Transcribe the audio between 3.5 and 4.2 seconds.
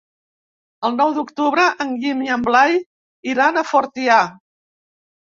a Fortià.